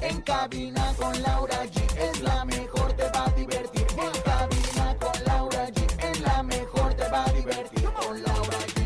[0.00, 3.86] En cabina con Laura G es la mejor, te va a divertir.
[3.90, 7.84] En cabina con Laura G es la mejor, te va a divertir.
[7.84, 8.82] Con Laura G.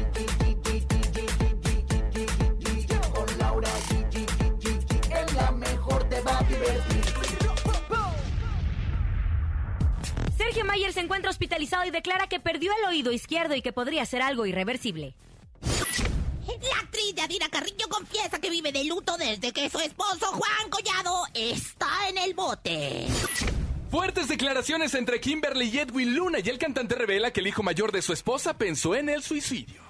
[3.15, 4.17] Con Laura G.
[5.11, 7.05] Es la mejor, te va a divertir.
[10.37, 14.05] Sergio Mayer se encuentra hospitalizado y declara que perdió el oído izquierdo y que podría
[14.05, 15.15] ser algo irreversible.
[17.17, 22.19] Yadira Carrillo confiesa que vive de luto desde que su esposo Juan Collado está en
[22.19, 23.07] el bote.
[23.91, 27.91] Fuertes declaraciones entre Kimberly y Edwin Luna y el cantante revela que el hijo mayor
[27.91, 29.86] de su esposa pensó en el suicidio.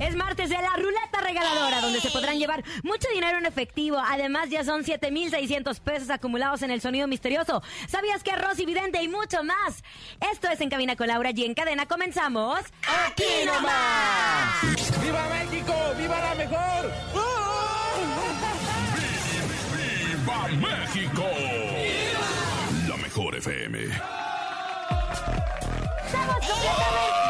[0.00, 3.98] Es martes de la ruleta regaladora, donde se podrán llevar mucho dinero en efectivo.
[3.98, 7.62] Además, ya son 7,600 pesos acumulados en el sonido misterioso.
[7.88, 9.82] ¿Sabías que Rosy Vidente y mucho más?
[10.32, 12.60] Esto es En Cabina con Laura y en cadena comenzamos.
[13.06, 14.62] ¡Aquí nomás!
[15.02, 15.74] ¡Viva México!
[15.96, 16.92] ¡Viva la mejor!
[20.32, 21.24] ¡Viva México!
[22.88, 23.84] La mejor FM.
[26.06, 27.20] ¡Estamos completamente!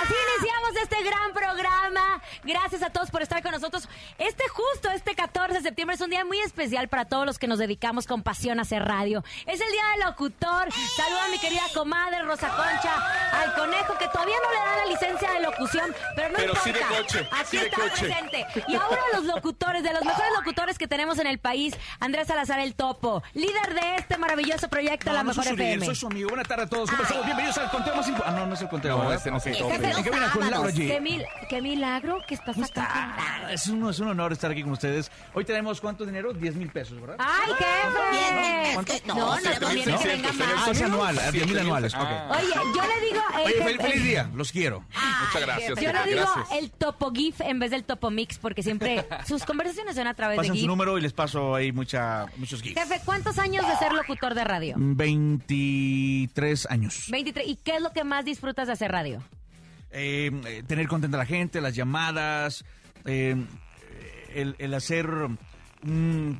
[0.00, 2.22] Así iniciamos este gran programa.
[2.48, 3.86] Gracias a todos por estar con nosotros.
[4.16, 7.46] Este justo, este 14 de septiembre es un día muy especial para todos los que
[7.46, 9.22] nos dedicamos con pasión a hacer radio.
[9.46, 10.68] Es el día del locutor.
[10.96, 14.86] Saluda a mi querida comadre Rosa Concha, al conejo que todavía no le da la
[14.86, 16.88] licencia de locución, pero no Pero sí importa.
[16.88, 18.06] de coche, Aquí sí de está coche.
[18.06, 18.46] presente.
[18.66, 22.60] Y ahora los locutores, de los mejores locutores que tenemos en el país, Andrés Salazar
[22.60, 25.86] el Topo, líder de este maravilloso proyecto La No, Mejor soy su líder, FM.
[25.86, 26.28] soy su amigo.
[26.30, 26.90] Buenas tardes a todos.
[26.90, 27.26] ¿Cómo estamos?
[27.26, 28.38] Bienvenidos al conteo más importante.
[28.38, 28.96] Ah, no, no es el conteo.
[29.02, 29.58] No, este no es el
[30.32, 32.88] con Laura Qué, Qué estás.
[33.50, 35.10] Es un, es un honor estar aquí con ustedes.
[35.34, 36.32] Hoy tenemos cuánto dinero?
[36.32, 37.16] 10 mil pesos, ¿verdad?
[37.18, 38.74] ¡Ay, jefe!
[38.74, 38.92] ¿Cuánto?
[39.06, 40.48] No, No, no, conviene que venga más.
[40.66, 41.92] Ah, es anual, 10 mil anuales.
[41.94, 42.28] Ah.
[42.38, 43.20] Oye, yo le digo...
[43.38, 44.30] eh, Oye, fel- feliz día.
[44.34, 44.84] Los quiero.
[45.26, 45.80] Muchas gracias.
[45.80, 46.26] Yo le digo
[46.58, 50.36] el Topo GIF en vez del Topo Mix porque siempre sus conversaciones son a través
[50.36, 50.66] de Pasan su GIF.
[50.68, 52.80] número y les paso ahí mucha, muchos gifs.
[52.80, 54.74] Jefe, ¿cuántos años de ser locutor de radio?
[54.78, 57.06] 23 años.
[57.10, 57.46] 23.
[57.48, 59.22] ¿Y qué es lo que más disfrutas de hacer radio?
[59.90, 62.64] Eh, tener contenta a la gente, las llamadas,
[63.04, 63.36] eh,
[64.34, 65.06] el, el hacer...
[65.82, 66.32] mm,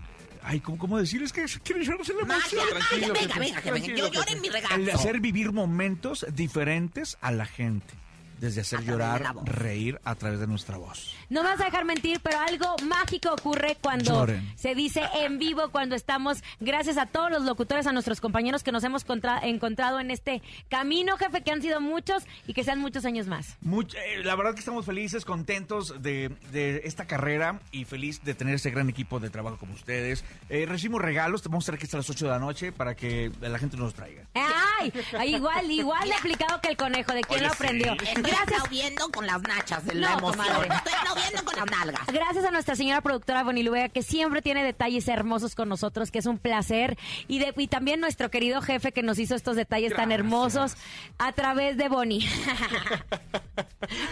[0.42, 1.22] ay, ¿cómo, ¿cómo decir?
[1.22, 3.78] Es que quiero echarse la Magia, venga, venga, venga.
[3.78, 4.94] Yo lloro en mi El regazo.
[4.94, 7.94] hacer vivir momentos diferentes a la gente.
[8.38, 11.14] Desde hacer llorar, reír a través de nuestra voz.
[11.28, 14.52] No me vas a dejar mentir, pero algo mágico ocurre cuando Lloren.
[14.56, 18.72] se dice en vivo, cuando estamos, gracias a todos los locutores, a nuestros compañeros que
[18.72, 22.78] nos hemos contra- encontrado en este camino, jefe, que han sido muchos y que sean
[22.80, 23.56] muchos años más.
[23.62, 28.34] Much- eh, la verdad que estamos felices, contentos de, de esta carrera y feliz de
[28.34, 30.24] tener este gran equipo de trabajo como ustedes.
[30.48, 33.30] Eh, recibimos regalos, vamos a estar aquí hasta las 8 de la noche para que
[33.40, 34.24] la gente nos los traiga.
[34.34, 34.92] ¡Ay!
[35.26, 37.96] Igual, igual de aplicado que el conejo, ¿de quién Oye, lo aprendió?
[38.28, 38.60] Gracias.
[38.60, 40.46] aplaudiendo con las nachas de la No, emoción.
[40.46, 40.68] comadre.
[40.74, 42.06] Estoy aplaudiendo con las nalgas.
[42.06, 46.18] Gracias a nuestra señora productora Bonnie Vega, que siempre tiene detalles hermosos con nosotros, que
[46.18, 46.96] es un placer.
[47.26, 50.76] Y, de, y también nuestro querido jefe que nos hizo estos detalles tan hermosos
[51.18, 52.28] a través de Bonnie.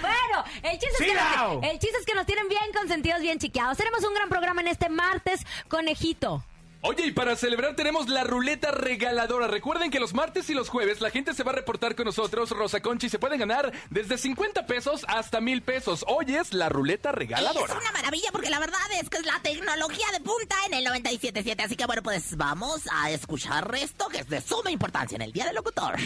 [0.01, 3.39] bueno, el chiste, es que nos, el chiste es que nos tienen bien consentidos, bien
[3.39, 3.77] chiqueados.
[3.77, 6.45] Tenemos un gran programa en este martes, conejito.
[6.89, 9.49] Oye, y para celebrar tenemos la ruleta regaladora.
[9.49, 12.51] Recuerden que los martes y los jueves la gente se va a reportar con nosotros,
[12.51, 16.05] Rosa Concha, y se pueden ganar desde 50 pesos hasta mil pesos.
[16.07, 17.75] Hoy es la ruleta regaladora.
[17.75, 20.87] Es una maravilla porque la verdad es que es la tecnología de punta en el
[20.87, 21.65] 97.7.
[21.65, 25.33] Así que bueno, pues vamos a escuchar esto que es de suma importancia en el
[25.33, 25.97] Día del Locutor.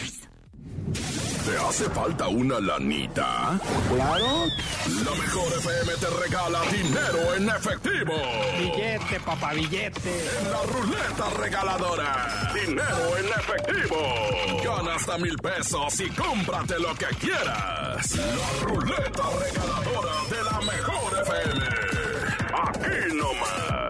[1.45, 3.59] ¿Te hace falta una lanita?
[3.89, 4.45] Claro.
[5.03, 8.13] La mejor FM te regala dinero en efectivo.
[8.59, 10.29] Billete, papá, billete.
[10.39, 12.51] En la ruleta regaladora.
[12.53, 13.97] Dinero en efectivo.
[14.63, 18.15] Gana hasta mil pesos y cómprate lo que quieras.
[18.15, 21.65] La ruleta regaladora de la mejor FM.
[22.67, 23.81] Aquí nomás.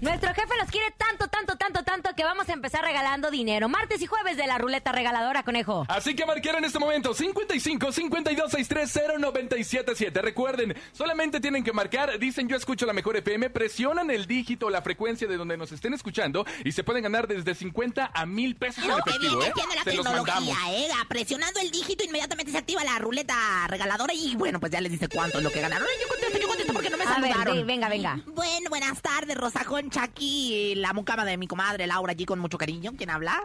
[0.00, 3.68] Nuestro jefe los quiere tanto, tanto, tanto, tanto que vamos a empezar regalando dinero.
[3.68, 5.84] Martes y jueves de la ruleta regaladora, conejo.
[5.86, 10.22] Así que marcar en este momento 55 52 630 977.
[10.22, 14.80] Recuerden, solamente tienen que marcar, dicen yo escucho la mejor FM, presionan el dígito la
[14.80, 18.82] frecuencia de donde nos estén escuchando y se pueden ganar desde 50 a mil pesos
[18.82, 19.52] en Lo que efectivo, viene ¿eh?
[19.54, 20.88] tiene la Se tecnología, ¿eh?
[21.06, 23.34] Presionando el dígito inmediatamente se activa la ruleta
[23.68, 25.86] regaladora y bueno, pues ya les dice cuánto es lo que ganaron.
[26.00, 27.56] Yo contesto, yo contesto porque no me A ver, saludaron.
[27.58, 28.18] ve- venga, venga.
[28.26, 32.53] Bueno, buenas tardes, Rosa Concha, aquí la mucama de mi comadre Laura, allí con mucho
[32.58, 32.92] cariño.
[32.96, 33.44] ¿Quién habla?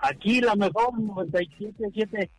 [0.00, 2.30] Aquí la mejor 97.7.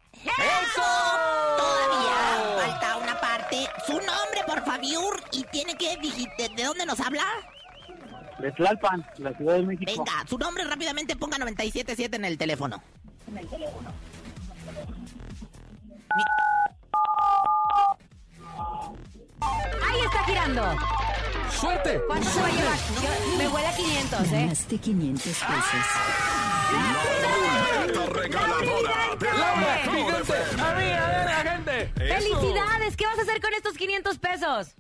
[1.58, 2.20] Todavía
[2.58, 3.68] falta una parte.
[3.86, 7.24] Su nombre, por favor, y tiene que dijiste, ¿de dónde nos habla?
[8.40, 9.92] De Tlalpan, la Ciudad de México.
[9.96, 12.82] Venga, su nombre rápidamente ponga 977 en el teléfono.
[19.88, 20.64] Ahí está girando.
[21.52, 22.02] ¡Suerte!
[22.08, 22.78] ¿Cuánto se va a llevar?
[23.02, 24.26] Yo- me huele a 500, ¿eh?
[24.32, 25.86] Ganaste 500 pesos.
[26.74, 30.34] Ruleta regaladora de la ¡Laura, mejor gigante!
[30.34, 30.62] FM.
[30.62, 31.92] ¡A mí, a ver, la gente!
[31.96, 32.98] ¡Felicidades!
[32.98, 34.76] ¿Qué vas a hacer con estos 500 pesos?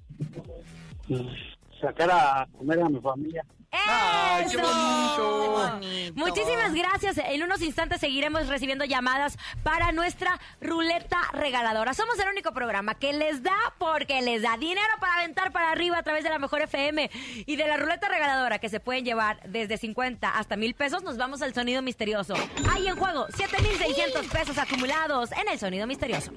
[1.81, 3.45] Sacar a comer a mi familia.
[3.87, 5.51] ¡Ay, qué bonito!
[5.51, 6.13] Bonito.
[6.15, 7.17] Muchísimas gracias.
[7.17, 11.93] En unos instantes seguiremos recibiendo llamadas para nuestra ruleta regaladora.
[11.93, 15.97] Somos el único programa que les da porque les da dinero para aventar para arriba
[15.97, 17.09] a través de la mejor FM
[17.45, 21.03] y de la ruleta regaladora que se pueden llevar desde 50 hasta mil pesos.
[21.03, 22.35] Nos vamos al sonido misterioso.
[22.71, 26.31] Hay en juego 7,600 pesos acumulados en el sonido misterioso.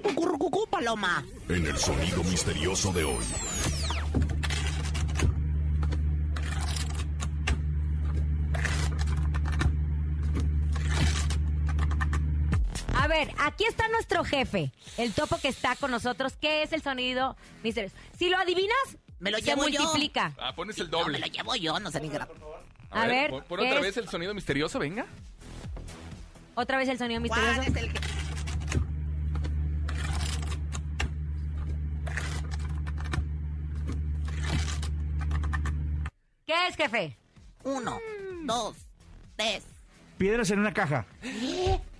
[0.71, 1.25] Paloma.
[1.49, 3.25] En el sonido misterioso de hoy.
[12.99, 16.35] A ver, aquí está nuestro jefe, el topo que está con nosotros.
[16.41, 17.95] ¿Qué es el sonido misterioso?
[18.19, 18.77] Si lo adivinas,
[19.21, 19.81] Me lo se llevo yo.
[19.83, 20.33] multiplica.
[20.39, 21.19] Ah, pones el No, me doble.
[21.21, 22.19] lo llevo yo, no sé ni qué.
[22.91, 23.83] A ver, ¿qué otra es?
[23.83, 25.07] vez el sonido misterioso, venga.
[26.55, 27.55] Otra vez el sonido misterioso.
[27.63, 28.01] ¿Cuál es el que-
[36.47, 37.17] ¿Qué es, jefe?
[37.65, 37.99] Uno,
[38.45, 38.77] dos,
[39.37, 39.65] tres.
[40.19, 41.05] Piedras en una caja.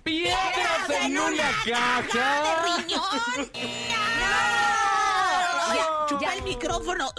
[0.07, 2.01] ¡Piedras en una caja!
[2.13, 3.01] ¡De riñón!
[4.21, 5.75] ¡No!
[5.75, 6.33] Ya, Chupa ya.
[6.35, 7.11] el micrófono.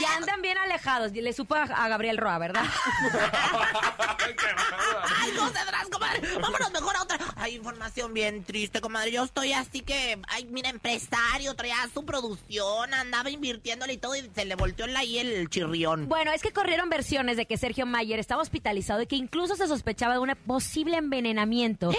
[0.00, 1.12] Ya andan bien alejados.
[1.12, 2.64] Le supo a, a Gabriel Roa, ¿verdad?
[4.24, 5.50] Ay, no
[5.90, 6.20] comadre.
[6.40, 7.18] Vámonos mejor a otra.
[7.36, 9.12] Hay información bien triste, comadre.
[9.12, 14.30] Yo estoy así que, ay, mira, empresario, traía su producción, andaba invirtiéndole y todo, y
[14.34, 16.08] se le volteó el ahí el chirrión.
[16.08, 19.66] Bueno, es que corrieron versiones de que Sergio Mayer estaba hospitalizado y que incluso se
[19.66, 21.92] sospechaba de un posible envenenamiento.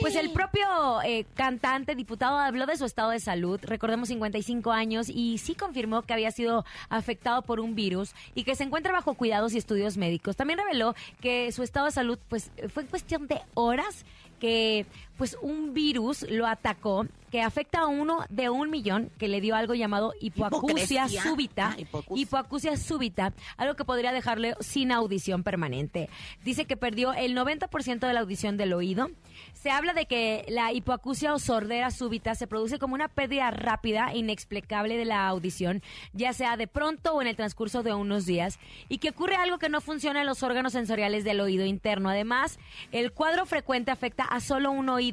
[0.00, 0.66] Pues el propio
[1.04, 6.02] eh, cantante, diputado, habló de su estado de salud, recordemos 55 años, y sí confirmó
[6.02, 9.96] que había sido afectado por un virus y que se encuentra bajo cuidados y estudios
[9.96, 10.36] médicos.
[10.36, 14.04] También reveló que su estado de salud pues fue en cuestión de horas
[14.40, 14.86] que
[15.20, 19.54] pues un virus lo atacó que afecta a uno de un millón que le dio
[19.54, 22.22] algo llamado hipoacusia súbita Ah, hipoacusia.
[22.22, 26.08] hipoacusia súbita, algo que podría dejarle sin audición permanente.
[26.42, 29.10] Dice que perdió el 90% de la audición del oído.
[29.52, 34.10] Se habla de que la hipoacusia o sordera súbita se produce como una pérdida rápida
[34.12, 35.82] e inexplicable de la audición,
[36.14, 38.58] ya sea de pronto o en el transcurso de unos días,
[38.88, 42.08] y que ocurre algo que no funciona en los órganos sensoriales del oído interno.
[42.08, 42.58] Además,
[42.90, 45.09] el cuadro frecuente afecta a solo un oído.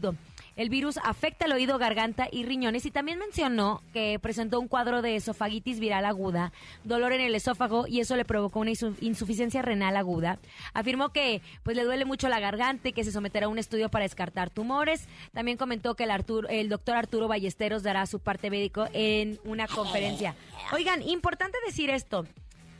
[0.56, 5.04] El virus afecta el oído, garganta y riñones y también mencionó que presentó un cuadro
[5.04, 6.52] de esofagitis viral aguda,
[6.84, 10.40] dolor en el esófago y eso le provocó una insu- insuficiencia renal aguda.
[10.74, 13.90] Afirmó que pues le duele mucho la garganta y que se someterá a un estudio
[13.90, 15.08] para descartar tumores.
[15.32, 16.12] También comentó que el,
[16.50, 20.34] el doctor Arturo Ballesteros dará su parte médico en una conferencia.
[20.74, 22.26] Oigan, importante decir esto.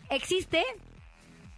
[0.10, 0.64] Existe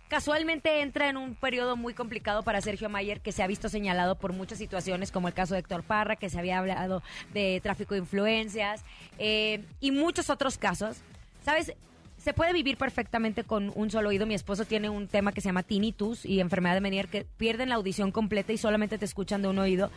[0.09, 4.15] Casualmente entra en un periodo muy complicado para Sergio Mayer, que se ha visto señalado
[4.15, 7.93] por muchas situaciones, como el caso de Héctor Parra, que se había hablado de tráfico
[7.93, 8.83] de influencias,
[9.19, 10.97] eh, y muchos otros casos.
[11.45, 11.73] ¿Sabes?
[12.17, 14.25] Se puede vivir perfectamente con un solo oído.
[14.25, 17.69] Mi esposo tiene un tema que se llama tinnitus y enfermedad de Menier, que pierden
[17.69, 19.91] la audición completa y solamente te escuchan de un oído.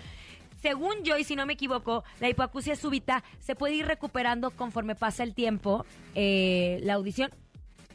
[0.60, 4.94] Según yo, y si no me equivoco, la hipoacusia súbita se puede ir recuperando conforme
[4.94, 7.30] pasa el tiempo, eh, la audición.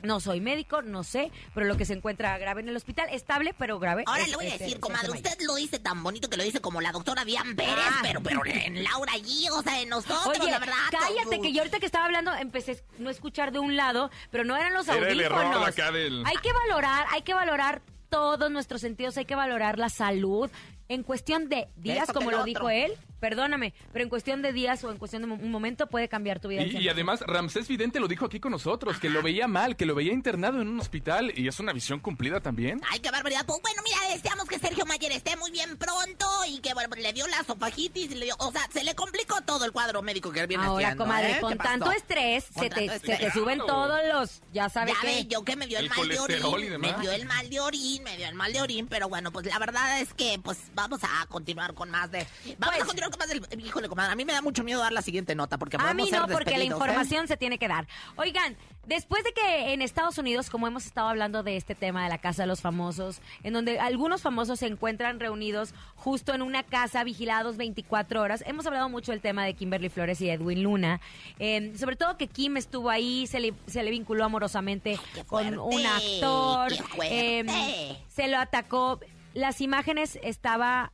[0.04, 3.54] No soy médico, no sé, pero lo que se encuentra grave en el hospital, estable,
[3.58, 4.04] pero grave.
[4.06, 6.44] Ahora es- le voy a es, decir, comadre, usted lo dice tan bonito que lo
[6.44, 8.00] dice como la doctora Diane Pérez, Ah.
[8.02, 10.76] pero, pero en Laura allí, o sea, en nosotros, Oye, la verdad.
[10.92, 14.12] cállate, tú- que yo ahorita que estaba hablando empecé a no escuchar de un lado,
[14.32, 15.56] pero no eran los Era el audífonos.
[15.56, 19.78] error acá del- Hay que valorar, hay que valorar todos nuestros sentidos, hay que valorar
[19.78, 20.50] la salud.
[20.90, 22.46] En cuestión de días, como lo lo otro.
[22.46, 26.08] dijo él, perdóname, pero en cuestión de días o en cuestión de un momento puede
[26.08, 26.64] cambiar tu vida.
[26.64, 26.92] Y, y 100%.
[26.92, 30.14] además, Ramsés Vidente lo dijo aquí con nosotros, que lo veía mal, que lo veía
[30.14, 32.82] internado en un hospital, y es una visión cumplida también.
[32.92, 33.46] Ay, qué barbaridad.
[33.46, 37.14] Pues bueno, mira, deseamos que Sergio Mayer esté muy bien pronto y que bueno, le
[37.14, 40.32] dio la sofagitis, y le dio, o sea, se le complicó todo el cuadro médico
[40.32, 41.40] que él viene Ahora, haciendo, comadre, ¿eh?
[41.42, 43.34] con tanto estrés, Con se, te, tanto se te estrés.
[43.34, 45.08] suben todos los, ya sabes Ya qué.
[45.08, 46.80] ve, yo que me dio el, El mal de orín.
[46.82, 49.46] Me dio el mal de orín, me dio el mal de orín, pero bueno, pues
[49.46, 52.26] la verdad es que pues vamos a continuar con más de.
[52.58, 54.92] Vamos Pues- a continuar es, el- híjole, comadre, a mí me da mucho miedo dar
[54.94, 56.68] la siguiente nota porque A mí ser no, porque la ¿eh?
[56.68, 57.88] información se tiene que dar.
[58.16, 62.10] Oigan, después de que en Estados Unidos, como hemos estado hablando de este tema de
[62.10, 66.64] la casa de los famosos, en donde algunos famosos se encuentran reunidos justo en una
[66.64, 71.02] casa vigilados 24 horas, hemos hablado mucho del tema de Kimberly Flores y Edwin Luna,
[71.40, 75.86] eh, sobre todo que Kim estuvo ahí, se le, se le vinculó amorosamente con un
[75.86, 76.72] actor,
[77.04, 79.00] eh, se lo atacó,
[79.34, 80.92] las imágenes estaba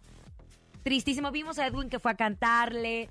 [0.83, 1.31] tristísimo.
[1.31, 3.09] Vimos a Edwin que fue a cantarle.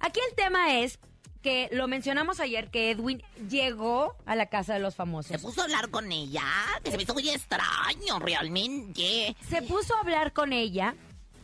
[0.00, 0.98] Aquí el tema es
[1.42, 5.40] que lo mencionamos ayer que Edwin llegó a la casa de los Se famosos.
[5.40, 6.42] puso a hablar con ella,
[6.82, 9.36] que se me hizo muy extraño, realmente.
[9.48, 10.96] Se puso a hablar con ella,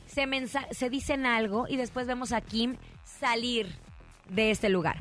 [0.09, 3.73] se, mensa- se dicen algo y después vemos a Kim salir
[4.29, 4.97] de este lugar.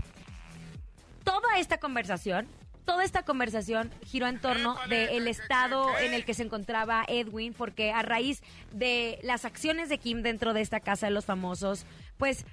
[1.24, 2.48] Toda esta conversación,
[2.91, 7.93] toda esta conversación giró en torno del estado en el que se encontraba Edwin, porque
[7.93, 8.41] a raíz
[8.74, 11.86] de las acciones de Kim dentro de esta casa de los famosos,
[12.17, 12.45] pues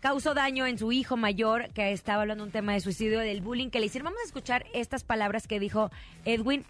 [0.00, 3.70] causó daño en su hijo mayor, que estaba hablando un tema de suicidio, del bullying
[3.70, 4.04] que le hicieron.
[4.04, 5.90] Vamos a escuchar estas palabras que dijo
[6.26, 6.66] Edwin.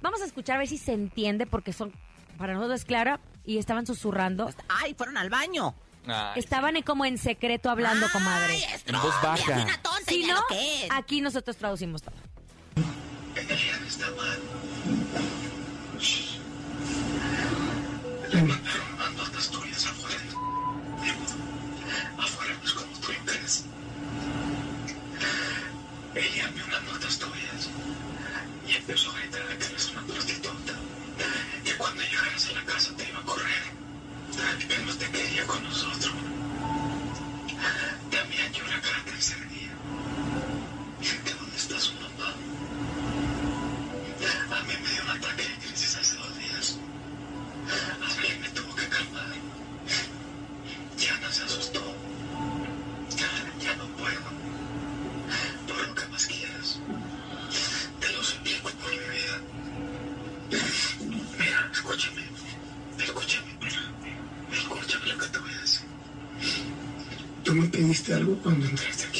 [0.00, 1.92] Vamos a escuchar a ver si se entiende, porque son,
[2.38, 4.48] para nosotros es clara, y estaban susurrando.
[4.68, 5.74] Ay, fueron al baño.
[6.06, 8.52] Ay, Estaban como en secreto hablando, comadre.
[8.52, 9.56] Ay, es En voz baja.
[9.58, 10.90] Es una tonta Si idea no, lo que es.
[10.92, 12.14] aquí nosotros traducimos todo.
[18.34, 20.24] Le mandaron unas notas tuyas afuera.
[22.18, 23.64] Afuera no es como tú crees.
[26.14, 27.70] Ella envió unas notas tuyas
[28.66, 30.72] y empezó a gritar que eres una prostituta.
[31.64, 33.62] Que cuando llegaras a la casa te iba a correr.
[34.68, 36.12] Que no te quería con nosotros.
[38.10, 38.60] También día.
[38.60, 39.53] Que dónde
[41.64, 42.28] está su mamá.
[44.50, 46.78] A mí me dio un ataque de crisis hace dos días.
[48.16, 49.32] Alguien me tuvo que calmar.
[51.22, 51.80] No se asustó.
[53.62, 54.20] Ya no puedo.
[55.66, 56.78] Por lo que más quieras.
[58.00, 59.40] Te lo suplico por mi vida.
[61.38, 62.24] Mira, escúchame.
[62.98, 63.50] Escúchame.
[64.52, 65.86] Escúchame lo que te voy a decir.
[67.42, 69.13] Tú me pediste algo cuando entraste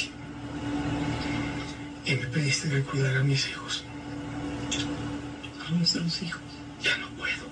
[2.65, 3.83] pediste que cuidara a mis hijos.
[5.67, 6.41] ¿A los hijos?
[6.81, 7.45] Ya no puedo.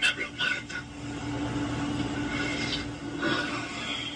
[0.00, 0.76] Me habló Marta.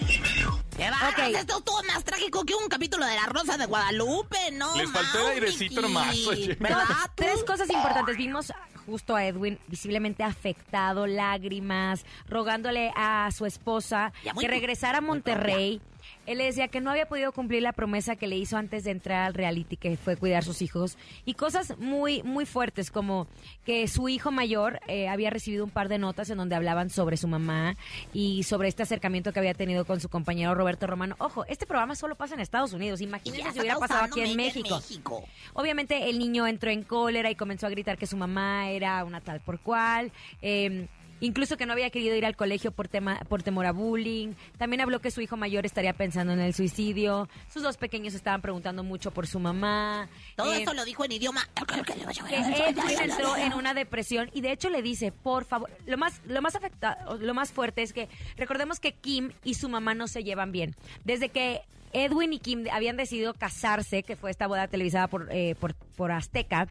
[0.01, 1.29] Y me dijo, ¡Qué bárbaro!
[1.29, 1.35] Ok.
[1.35, 4.75] Esto estuvo más trágico que un capítulo de La Rosa de Guadalupe, ¿no?
[4.75, 5.81] Les faltó el airecito
[6.29, 6.57] oye.
[6.59, 6.85] ¿Verdad?
[7.15, 8.17] Tres cosas importantes.
[8.17, 8.51] Vimos
[8.85, 15.81] justo a Edwin visiblemente afectado, lágrimas, rogándole a su esposa que regresara a muy Monterrey.
[16.25, 18.91] Él le decía que no había podido cumplir la promesa que le hizo antes de
[18.91, 20.97] entrar al reality, que fue cuidar sus hijos.
[21.25, 23.27] Y cosas muy, muy fuertes, como
[23.65, 27.17] que su hijo mayor eh, había recibido un par de notas en donde hablaban sobre
[27.17, 27.75] su mamá
[28.13, 31.15] y sobre este acercamiento que había tenido con su compañero Roberto Romano.
[31.19, 33.01] Ojo, este programa solo pasa en Estados Unidos.
[33.01, 34.75] Imagínense si hubiera pasado aquí en México.
[34.75, 35.23] México.
[35.53, 39.21] Obviamente el niño entró en cólera y comenzó a gritar que su mamá era una
[39.21, 40.11] tal por cual.
[40.41, 40.87] eh,
[41.21, 44.33] incluso que no había querido ir al colegio por tema por temor a bullying.
[44.57, 47.29] También habló que su hijo mayor estaría pensando en el suicidio.
[47.51, 50.09] Sus dos pequeños estaban preguntando mucho por su mamá.
[50.35, 51.47] Todo eh, esto lo dijo en idioma.
[51.85, 56.21] que Edwin entró en una depresión y de hecho le dice, por favor, lo más,
[56.27, 60.07] lo más afectado, lo más fuerte es que recordemos que Kim y su mamá no
[60.07, 60.75] se llevan bien.
[61.05, 61.61] Desde que
[61.93, 66.11] Edwin y Kim habían decidido casarse, que fue esta boda televisada por, eh, por, por
[66.11, 66.67] Azteca,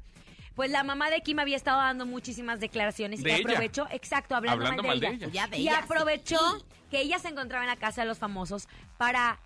[0.61, 3.45] pues la mamá de Kim había estado dando muchísimas declaraciones De y ella.
[3.49, 5.47] aprovechó, exacto, hablando, Hablando mal de mal ella.
[5.47, 6.65] de Y aprovechó sí.
[6.91, 9.39] que ella se encontraba en la casa de los famosos para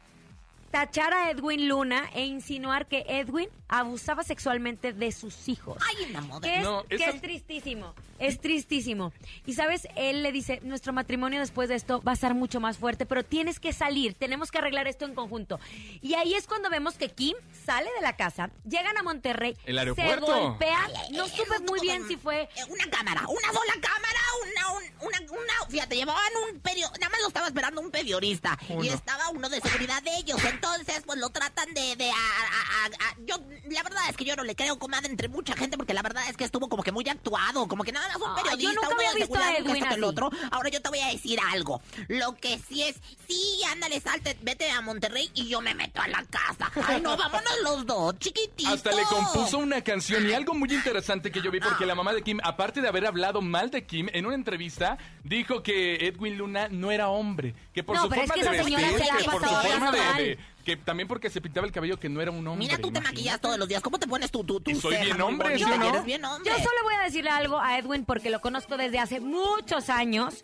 [0.72, 5.80] tachar a Edwin Luna e insinuar que Edwin abusaba sexualmente de sus hijos.
[5.88, 6.40] Ay, en la moda.
[6.40, 7.94] Que es, No, que es tristísimo,
[8.26, 9.12] es tristísimo.
[9.46, 12.78] Y sabes, él le dice, nuestro matrimonio después de esto va a estar mucho más
[12.78, 15.60] fuerte, pero tienes que salir, tenemos que arreglar esto en conjunto.
[16.00, 19.74] Y ahí es cuando vemos que Kim sale de la casa, llegan a Monterrey, El
[19.76, 20.26] se aeropuerto.
[20.26, 22.42] golpea, Ay, no supe muy bien si fue...
[22.42, 27.10] Eh, Una cámara, una sola cámara, una, un- una, una, fíjate, llevaban un periodista, nada
[27.10, 31.18] más lo estaba esperando un periodista y estaba uno de seguridad de ellos, entonces pues
[31.18, 33.36] lo tratan de, de, a- a- a- a- yo,
[33.70, 36.28] la verdad es que yo no le creo, comadre, entre mucha gente, porque la verdad
[36.28, 38.86] es que estuvo como que muy actuado, como que nada un Ay, yo periodista, nunca
[38.88, 41.80] uno había de visto a Edwin el otro, ahora yo te voy a decir algo,
[42.08, 42.96] lo que sí es,
[43.28, 47.16] sí, ándale, salte, vete a Monterrey y yo me meto a la casa, ay no,
[47.16, 48.72] vámonos los dos, chiquititos.
[48.74, 52.12] Hasta le compuso una canción y algo muy interesante que yo vi porque la mamá
[52.12, 56.36] de Kim, aparte de haber hablado mal de Kim en una entrevista, dijo que Edwin
[56.38, 58.86] Luna no era hombre, que por No, su pero es forma que de esa señora
[58.88, 60.46] vestir, se la que ha por su pasado forma de, hablando de- mal.
[60.64, 62.66] Que también porque se pintaba el cabello que no era un hombre.
[62.66, 63.14] Mira, tú te imagínate.
[63.14, 63.82] maquillas todos los días.
[63.82, 64.70] ¿Cómo te pones tú, tú, tú?
[64.70, 65.56] Y soy bien hombre?
[65.58, 65.88] ¿sí o no?
[65.90, 66.50] Eres bien hombre.
[66.50, 70.42] Yo solo voy a decirle algo a Edwin porque lo conozco desde hace muchos años.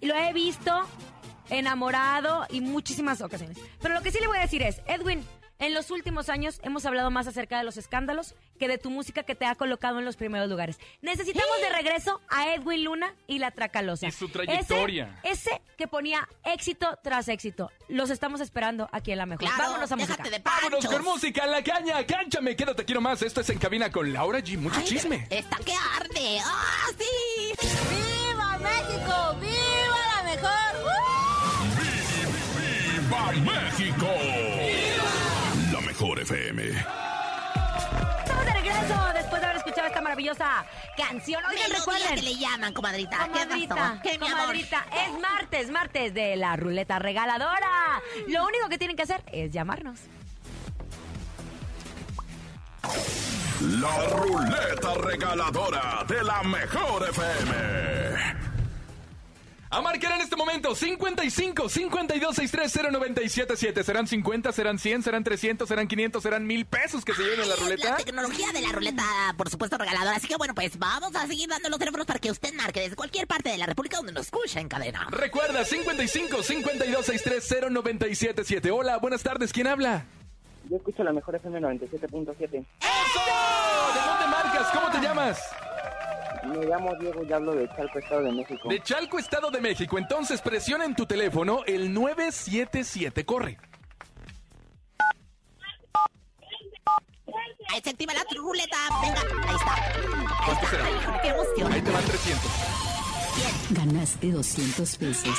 [0.00, 0.72] y lo he visto
[1.50, 3.58] enamorado y muchísimas ocasiones.
[3.80, 5.24] Pero lo que sí le voy a decir es, Edwin,
[5.62, 9.22] en los últimos años hemos hablado más acerca de los escándalos que de tu música
[9.22, 10.78] que te ha colocado en los primeros lugares.
[11.02, 14.08] Necesitamos de regreso a Edwin Luna y la Tracalosa.
[14.08, 15.20] Y su trayectoria.
[15.22, 17.70] Ese, ese que ponía éxito tras éxito.
[17.88, 19.46] Los estamos esperando aquí en la mejor.
[19.46, 20.16] Claro, Vámonos a música.
[20.16, 23.22] déjate de Vámonos con música, la caña, cánchame, quédate, quiero más.
[23.22, 24.58] Esto es En Cabina con Laura G.
[24.58, 25.28] Mucho Ay, chisme.
[25.30, 26.40] Está que arde.
[26.44, 27.54] ¡Ah, sí!
[27.60, 29.36] ¡Viva México!
[29.40, 30.72] ¡Viva la mejor!
[32.98, 34.51] ¡Viva México!
[36.22, 36.62] FM.
[38.22, 40.64] Estamos de regreso después de haber escuchado esta maravillosa
[40.96, 41.42] canción.
[41.44, 42.14] Oigan, Melodía recuerden.
[42.14, 43.18] que le llaman, comadrita.
[43.32, 44.00] ¿Qué Comadrita, pasó?
[44.02, 44.40] ¿Qué, mi amor?
[44.40, 48.00] comadrita, es martes, martes de la ruleta regaladora.
[48.28, 49.98] Lo único que tienen que hacer es llamarnos.
[53.60, 58.41] La ruleta regaladora de la mejor FM.
[59.74, 63.82] A marcar en este momento 55 52 630 977.
[63.82, 67.48] ¿Serán 50, serán 100, serán 300, serán 500, serán 1000 pesos que se lleven en
[67.48, 67.88] la ruleta?
[67.88, 69.02] La tecnología de la ruleta,
[69.38, 70.14] por supuesto, regaladora.
[70.14, 72.96] Así que bueno, pues vamos a seguir dando los teléfonos para que usted marque desde
[72.96, 75.06] cualquier parte de la República donde nos escucha en cadena.
[75.10, 78.70] Recuerda 55 52 630 977.
[78.70, 79.54] Hola, buenas tardes.
[79.54, 80.04] ¿Quién habla?
[80.68, 81.86] Yo escucho la mejor FM 97.7.
[81.88, 83.20] ¡Eso!
[83.94, 84.68] ¿De dónde marcas?
[84.74, 85.40] ¿Cómo te llamas?
[86.44, 88.68] Me llamo Diego y hablo de Chalco, Estado de México.
[88.68, 89.98] De Chalco, Estado de México.
[89.98, 93.24] Entonces presiona en tu teléfono el 977.
[93.24, 93.58] Corre.
[97.72, 98.76] Ahí se activa la ruleta.
[99.00, 100.44] Venga, ahí está.
[100.44, 100.84] ¿Cuánto será?
[100.84, 101.72] Ay, ¡Qué emoción!
[101.72, 102.50] Ahí te van 300.
[103.70, 105.38] Ganaste 200 pesos.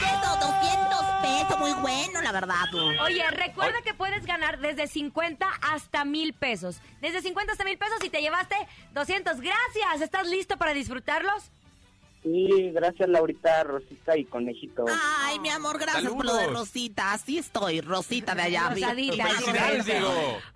[0.00, 0.91] Esto, 200
[1.22, 2.66] pesos, muy bueno, la verdad.
[3.04, 6.80] Oye, recuerda que puedes ganar desde 50 hasta mil pesos.
[7.00, 8.56] Desde 50 hasta mil pesos y te llevaste
[8.92, 9.40] 200.
[9.40, 10.00] Gracias.
[10.02, 11.50] ¿Estás listo para disfrutarlos?
[12.22, 14.84] Sí, gracias Laurita, Rosita y Conejito.
[15.22, 16.46] Ay, mi amor, gracias por lo de.
[16.46, 17.12] Rosita.
[17.12, 18.70] Así estoy, Rosita de allá.
[18.70, 19.26] Rosadita.
[19.26, 19.86] Felicidades.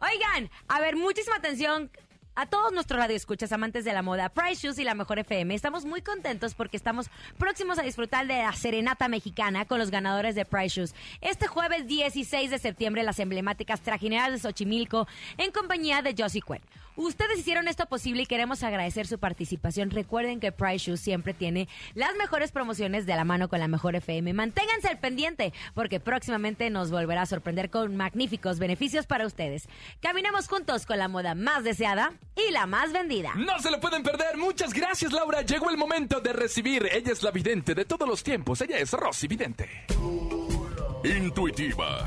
[0.01, 1.91] Oigan, a ver, muchísima atención.
[2.39, 5.87] A todos nuestros radioescuchas, amantes de la moda, Price Shoes y la Mejor FM, estamos
[5.87, 7.09] muy contentos porque estamos
[7.39, 10.95] próximos a disfrutar de la serenata mexicana con los ganadores de Price Shoes.
[11.23, 15.09] Este jueves 16 de septiembre, las emblemáticas trajineras de Xochimilco
[15.39, 16.61] en compañía de Josie Cuen.
[16.97, 19.91] Ustedes hicieron esto posible y queremos agradecer su participación.
[19.91, 23.97] Recuerden que Price Shoes siempre tiene las mejores promociones de la mano con la Mejor
[23.97, 24.33] FM.
[24.33, 29.69] Manténganse al pendiente porque próximamente nos volverá a sorprender con magníficos beneficios para ustedes.
[30.01, 33.33] Caminamos juntos con la moda más deseada y la más vendida.
[33.37, 34.37] No se lo pueden perder.
[34.37, 35.43] Muchas gracias, Laura.
[35.43, 36.89] Llegó el momento de recibir.
[36.93, 38.61] Ella es la vidente de todos los tiempos.
[38.63, 39.69] Ella es Rosy Vidente.
[41.05, 42.07] Intuitiva,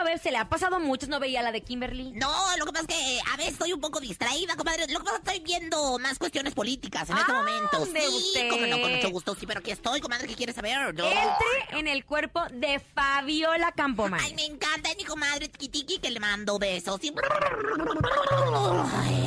[0.19, 2.11] se le ha pasado a muchos, no veía la de Kimberly.
[2.13, 4.87] No, lo que pasa es que a veces estoy un poco distraída, comadre.
[4.87, 7.85] Lo que pasa es que estoy viendo más cuestiones políticas en este Ah, momento.
[7.85, 8.49] ¿de Sí, usted?
[8.49, 9.35] como no, con mucho gusto.
[9.35, 10.27] Sí, pero aquí estoy, comadre.
[10.27, 10.77] ¿Qué quieres saber?
[10.89, 14.19] Entre en el cuerpo de Fabiola Campoman.
[14.21, 16.99] Ay, me encanta, es mi comadre Tiki que le mando besos.
[17.03, 17.09] Y...
[17.09, 17.13] Ay,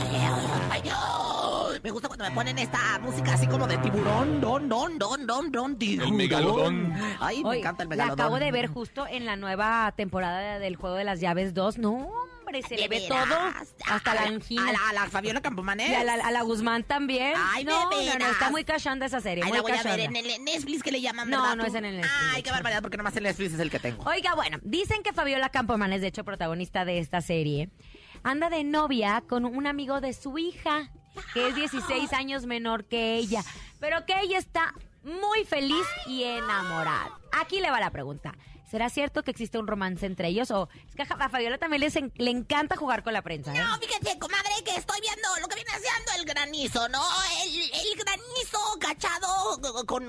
[0.03, 0.11] ay,
[0.71, 1.24] ay, ay.
[1.85, 5.53] Me gusta cuando me ponen esta música así como de tiburón, don, don, don, don,
[5.53, 6.17] don, tiburón.
[6.17, 6.95] megalodón.
[7.21, 8.21] Ay, me Oye, encanta el La megalodón.
[8.21, 11.77] acabo de ver justo en la nueva temporada del Juego de las Llaves 2.
[11.77, 12.09] No,
[12.41, 13.29] hombre, se ¿De le ve veras?
[13.29, 13.39] todo.
[13.95, 14.67] Hasta A la angina.
[14.67, 15.91] A la, a la Fabiola Campomanes.
[15.91, 17.35] Y a la, a la Guzmán también.
[17.37, 19.45] Ay, no, no, no, está muy cachanda esa serie.
[19.45, 20.05] Ay, muy la voy a ver cachonda.
[20.05, 21.69] en el Netflix que le llaman, No, ¿verdad, no tú?
[21.69, 24.03] es en el Netflix, Ay, qué barbaridad, porque nomás el Netflix es el que tengo.
[24.05, 27.69] Oiga, bueno, dicen que Fabiola Campoman es de hecho protagonista de esta serie.
[28.23, 30.89] Anda de novia con un amigo de su hija,
[31.33, 33.43] que es 16 años menor que ella,
[33.81, 34.73] pero que ella está
[35.03, 37.11] muy feliz y enamorada.
[37.33, 38.35] Aquí le va la pregunta.
[38.71, 40.51] ¿Será cierto que existe un romance entre ellos?
[40.51, 43.59] O es que a Fabiola también les en- le encanta jugar con la prensa, ¿eh?
[43.59, 47.01] No, fíjate, comadre, que estoy viendo lo que viene siendo el granizo, ¿no?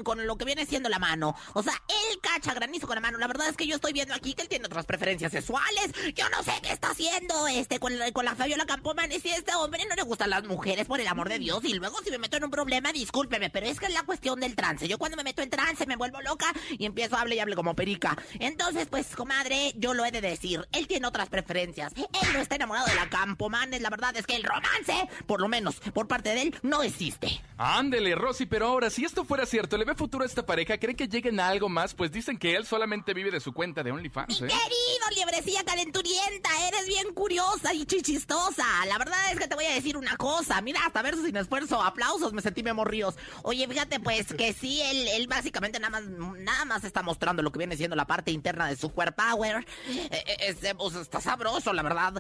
[0.06, 1.36] Con, lo que viene siendo la mano.
[1.54, 3.18] O sea, él cacha granizo con la mano.
[3.18, 5.92] La verdad es que yo estoy viendo aquí que él tiene otras preferencias sexuales.
[6.16, 9.12] Yo no sé qué está haciendo este con, la- con la Fabiola Campoman.
[9.12, 11.66] Y este hombre no le gustan las mujeres, por el amor de Dios.
[11.66, 14.40] Y luego si me meto en un problema, discúlpeme, pero es que es la cuestión
[14.40, 14.88] del trance.
[14.88, 17.56] Yo cuando me meto en trance me vuelvo loca y empiezo a hablar y hable
[17.56, 18.16] como perica.
[18.40, 20.68] Entonces, pues, comadre, yo lo he de decir.
[20.72, 21.92] Él tiene otras preferencias.
[21.96, 23.82] Él no está enamorado de la Campomanes.
[23.82, 27.42] La verdad es que el romance, por lo menos por parte de él, no existe.
[27.58, 30.78] Ándele, Rosy, pero ahora, si esto fuera cierto, ¿le ve futuro a esta pareja?
[30.78, 31.94] ¿Cree que lleguen a algo más?
[31.94, 34.48] Pues dicen que él solamente vive de su cuenta de OnlyFans, ¿eh?
[34.48, 38.66] Querido liebrecilla calenturienta, eres bien curiosa y chichistosa.
[38.88, 40.62] La verdad es que te voy a decir una cosa.
[40.62, 43.16] Mira, hasta verso sin esfuerzo, aplausos, me sentí memorríos.
[43.44, 46.04] Oye, fíjate pues que sí, él, él básicamente nada más,
[46.40, 49.66] nada más está mostrando lo que viene siendo la parte interna de su core power.
[49.88, 52.14] Eh, eh, este, pues, está sabroso, la verdad.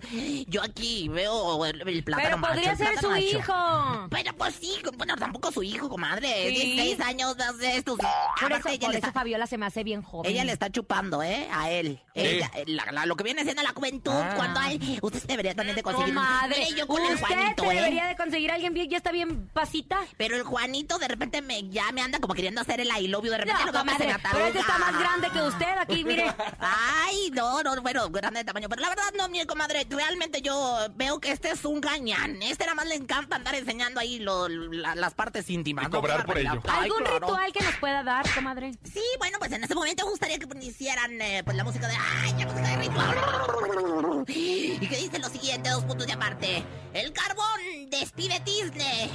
[0.47, 3.37] Yo aquí veo el, el plátano Pero macho, podría el ser plátano su macho.
[3.39, 4.07] hijo.
[4.09, 6.49] Pero pues sí, bueno, tampoco su hijo, comadre.
[6.49, 6.55] Sí.
[6.55, 7.97] 16 años de estos.
[7.97, 10.31] Por eso, ella por le eso está- Fabiola se me hace bien joven.
[10.31, 11.47] ella le está chupando, ¿eh?
[11.51, 12.01] A él.
[12.13, 14.11] Ella, la- la- lo que viene siendo la juventud.
[14.13, 14.33] Ah.
[14.35, 14.99] Cuando hay.
[15.01, 16.13] Usted debería también de conseguir.
[16.13, 17.75] Comadre, Mire, yo con el usted Juanito, te ¿eh?
[17.75, 19.99] debería de conseguir a alguien bien, ya está bien pasita.
[20.17, 23.23] Pero el Juanito de repente me, ya me anda como queriendo hacer el I love
[23.25, 23.31] you.
[23.31, 24.31] De repente No, lo se comadre, me ataruga.
[24.33, 26.33] pero este está más grande que usted aquí, mire.
[26.59, 28.69] Ay, no, no, bueno, grande de tamaño.
[28.69, 32.41] Pero la verdad, no, mi comadre, realmente yo veo que este es un gañán.
[32.41, 35.85] Este nada más le encanta andar enseñando ahí lo- la- las partes íntimas.
[35.85, 35.99] Y ¿no?
[36.01, 36.61] cobrar Qué por ello.
[36.67, 37.19] Ay, ¿Algún claro.
[37.27, 38.71] ritual que nos pueda dar, comadre?
[38.83, 41.95] Sí, bueno, pues en ese momento me gustaría que hicieran eh, pues la música de
[41.95, 44.25] ¡Ay, la música de ritual!
[44.27, 46.63] Y que dice lo siguiente, dos puntos de aparte.
[46.93, 49.09] El carbón despide tizne.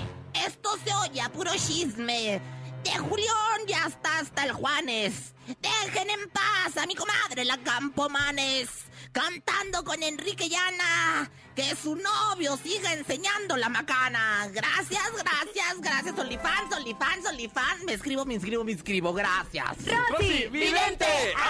[0.46, 2.40] Esto se oye a puro chisme.
[2.84, 5.34] De Julián ya está hasta el Juanes.
[5.60, 8.68] Dejen en paz a mi comadre, la Campomanes.
[9.12, 11.30] Cantando con Enrique Llana.
[11.60, 14.48] Que su novio siga enseñando la macana.
[14.50, 16.18] Gracias, gracias, gracias.
[16.18, 17.84] Olifans, Olifans, Olifans.
[17.84, 19.12] Me escribo, me inscribo, me inscribo.
[19.12, 19.76] Gracias.
[20.08, 21.04] Rosy, vidente,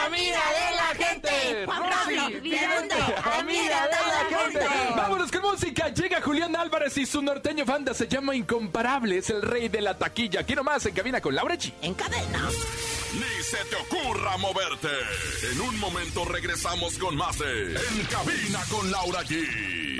[0.05, 1.65] amiga de la gente.
[1.65, 2.97] Juan Rosy, vidente,
[3.39, 4.67] amiga de la gente.
[4.97, 5.91] Vámonos con música.
[5.91, 9.19] Llega Julián Álvarez y su norteño banda se llama Incomparable.
[9.19, 10.41] Es el rey de la taquilla.
[10.41, 11.73] Aquí nomás en cabina con Laura G.
[11.83, 12.49] En cadena.
[13.13, 14.89] Ni se te ocurra moverte.
[15.53, 20.00] En un momento regresamos con más de En Cabina con Laura G.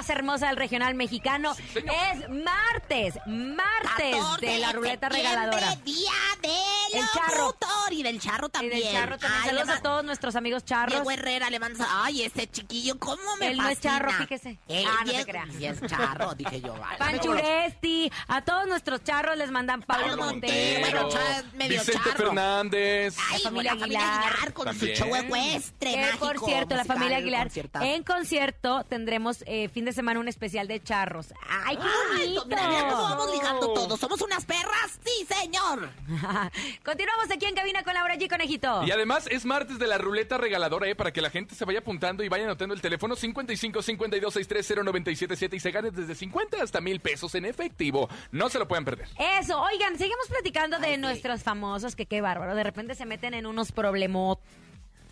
[0.00, 1.52] Más hermosa del regional mexicano.
[1.74, 5.76] es martes, martes 14 de la ruleta regaladora.
[5.84, 6.10] Día
[6.40, 7.56] del El charro.
[7.90, 8.82] y del charro Y también.
[8.82, 9.42] del charro también.
[9.42, 10.94] Ay, Saludos a todos nuestros amigos charros.
[10.94, 11.86] Diego Herrera le manda.
[12.04, 14.58] Ay, ese chiquillo, ¿cómo me Él no es charro, fíjese.
[14.68, 15.48] Eh, Ah, no te Diego- creas.
[15.56, 16.74] Sí es charro, dije yo.
[16.86, 20.80] Ay, Panchuresti, a todos nuestros charros les mandan Pablo Montero.
[20.80, 22.26] Montero, bueno, medio Vicente charro.
[22.26, 23.16] Fernández.
[23.30, 24.24] Ay, La familia la familia Aguilar.
[24.32, 24.96] Aguilar con También.
[24.96, 27.50] su show ecuestre, Que, por cierto, la familia Aguilar,
[27.80, 31.26] en concierto tendremos eh, fin de semana un especial de charros.
[31.64, 32.44] ¡Ay, qué Ay, bonito!
[32.46, 33.98] mira, mira cómo vamos ligando todos.
[34.00, 34.98] ¿Somos unas perras?
[35.04, 35.90] Sí, señor.
[36.84, 38.26] Continuamos aquí en cabina con Laura G.
[38.28, 38.82] Conejito.
[38.84, 40.94] Y además es martes de la ruleta regaladora, ¿eh?
[40.94, 44.82] Para que la gente se vaya apuntando y vaya anotando el teléfono 55 52 630
[44.84, 48.08] 977 y se gane desde 50 hasta mil pesos en efectivo.
[48.32, 49.08] No se lo pueden perder.
[49.40, 53.44] Eso, oigan, seguimos platicando de nuestros famosos, que qué bárbaro, de repente se meten en
[53.44, 54.40] unos problemot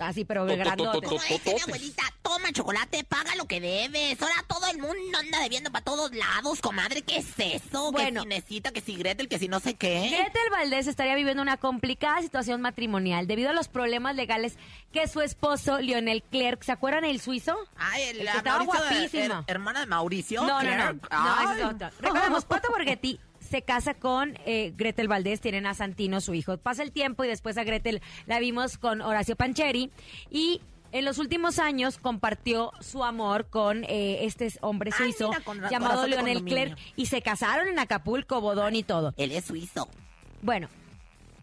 [0.06, 1.64] así, pero tototes.
[1.64, 4.20] abuelita, toma chocolate, paga lo que debes.
[4.22, 7.02] Ahora todo el mundo anda debiendo para todos lados, comadre.
[7.02, 7.90] ¿Qué es eso?
[7.92, 8.22] Bueno.
[8.22, 10.08] que si necesita, que si Gretel, que si no sé qué.
[10.10, 14.56] Gretel Valdés estaría viviendo una complicada situación matrimonial debido a los problemas legales
[14.92, 17.56] que su esposo, Lionel Clerc, ¿se acuerdan el suizo?
[17.76, 19.34] Ay, el, que estaba guapísimo.
[19.40, 20.42] her- hermana de Mauricio.
[20.42, 20.92] No, no, no.
[20.92, 21.90] No otro.
[22.00, 26.56] Recordemos, Pato Borghetti se casa con eh, Gretel Valdés, tienen a Santino, su hijo.
[26.58, 29.90] Pasa el tiempo y después a Gretel la vimos con Horacio Pancheri
[30.30, 30.60] y
[30.92, 36.06] en los últimos años compartió su amor con eh, este hombre Ay, suizo mira, llamado
[36.06, 36.44] Leonel.
[36.44, 39.14] Clerc y se casaron en Acapulco, Bodón y todo.
[39.16, 39.88] Él es suizo.
[40.42, 40.68] Bueno,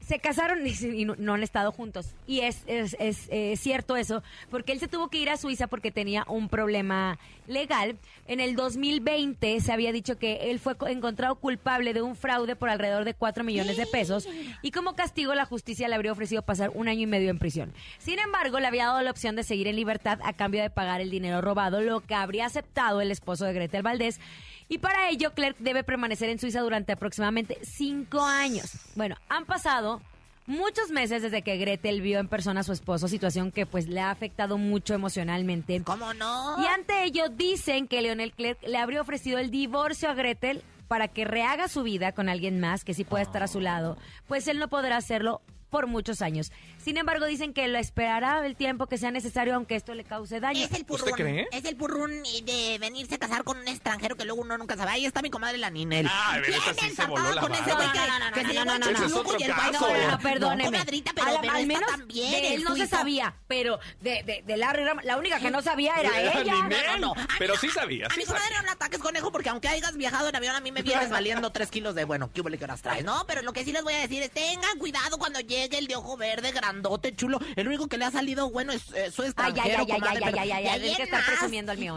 [0.06, 2.14] se casaron y, y no, no han estado juntos.
[2.28, 5.68] Y es, es, es, eh, cierto eso, porque él se tuvo que ir a Suiza
[5.68, 7.98] porque tenía un problema legal.
[8.28, 12.56] En el 2020 se había dicho que él fue co- encontrado culpable de un fraude
[12.56, 14.28] por alrededor de 4 millones de pesos
[14.62, 17.74] y como castigo la justicia le habría ofrecido pasar un año y medio en prisión.
[17.98, 21.02] Sin embargo, le había dado la opción de seguir en libertad a cambio de pagar
[21.02, 24.20] el dinero robado, lo que habría aceptado el esposo de Gretel Valdés.
[24.68, 28.72] Y para ello, Clerc debe permanecer en Suiza durante aproximadamente cinco años.
[28.96, 30.02] Bueno, han pasado
[30.48, 34.00] muchos meses desde que Gretel vio en persona a su esposo, situación que pues le
[34.00, 35.82] ha afectado mucho emocionalmente.
[35.84, 36.62] ¿Cómo no?
[36.62, 41.08] Y ante ello dicen que Leonel Clerc le habría ofrecido el divorcio a Gretel para
[41.08, 43.98] que rehaga su vida con alguien más que sí pueda estar a su lado,
[44.28, 46.54] pues él no podrá hacerlo por muchos años.
[46.78, 50.40] Sin embargo, dicen que lo esperará el tiempo que sea necesario aunque esto le cause
[50.40, 50.64] daño.
[50.64, 51.46] Es el purrún.
[51.52, 54.92] Es el purrún de venirse casar con un extranjero que luego uno nunca sabe.
[54.92, 56.08] Ahí está mi comadre la Ninel.
[56.08, 58.00] Ah, a ver, esa sí se voló la con ese güey que,
[58.34, 60.08] que se llevó el Ese es chamuco otro y el baile.
[60.08, 60.64] No, perdóneme.
[60.64, 64.24] No, comadrita, pero, al, pero al menos también de él no se sabía, pero de,
[64.24, 66.54] de, de Larry Ramos, la única que no sabía era ella.
[66.54, 67.26] No, no, no.
[67.40, 70.36] Pero sí sabía, A mi comadre no la ataques, conejo, porque aunque hayas viajado en
[70.36, 73.04] avión, a mí me vienes valiendo tres kilos de, bueno, ¿qué que horas traes?
[73.04, 75.88] No, pero lo que sí les voy a decir es, tengan cuidado cuando llegue el
[75.88, 77.40] de ojo verde, grandote, chulo.
[77.56, 80.18] El único que le ha salido bueno es eh, su Ay, extranjero, ay, ay, comadre,
[80.18, 81.96] ay, pero ay, ay, de ay, ahí hay que en estar más, presumiendo el mío,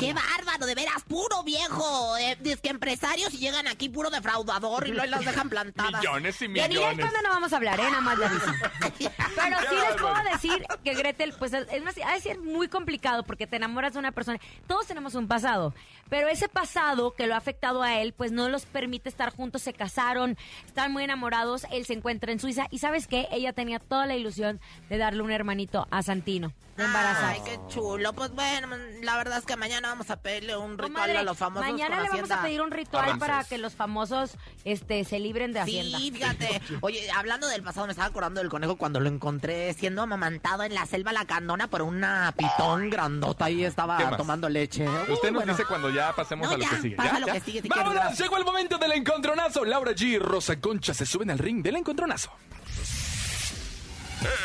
[1.19, 2.17] Puro viejo.
[2.19, 6.01] Eh, dice que empresarios y llegan aquí puro defraudador y luego las dejan plantadas.
[6.01, 6.99] Millones y De Ninel millones.
[7.01, 7.83] cuando no vamos a hablar, ¿eh?
[7.83, 8.47] Nada más le aviso.
[9.35, 13.25] Pero sí les puedo decir que Gretel, pues es una, ha de ser muy complicado
[13.25, 14.39] porque te enamoras de una persona.
[14.69, 15.75] Todos tenemos un pasado,
[16.09, 19.63] pero ese pasado que lo ha afectado a él, pues no los permite estar juntos.
[19.63, 21.67] Se casaron, están muy enamorados.
[21.71, 23.29] Él se encuentra en Suiza y ¿sabes qué?
[23.31, 27.35] Ella tenía toda la ilusión de darle un hermanito a Santino, de embarazar.
[27.35, 28.13] Ay, qué chulo.
[28.13, 28.69] Pues bueno,
[29.03, 31.97] la verdad es que mañana vamos a pedirle un ritual Comadre, a los famosos mañana
[31.97, 35.61] con le vamos a pedir un ritual para que los famosos este, se libren de
[35.61, 35.99] Hacienda.
[35.99, 36.63] Sí, fíjate.
[36.81, 40.75] Oye, hablando del pasado, me estaba acordando del conejo cuando lo encontré siendo amamantado en
[40.75, 43.47] la selva lacandona por una pitón grandota.
[43.47, 44.87] Ahí ¿Qué estaba tomando leche.
[45.09, 45.53] Usted nos bueno.
[45.53, 46.97] dice cuando ya pasemos No, a lo ya, que sigue.
[46.97, 47.21] pasa ¿Ya?
[47.21, 47.33] lo ¿Ya?
[47.35, 49.65] que sigue, Vámonos, llegó el momento del encontronazo.
[49.65, 52.31] Laura G y Rosa Concha se suben al ring del encontronazo.